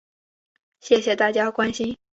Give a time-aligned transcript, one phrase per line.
[0.79, 1.95] 谢谢大家关心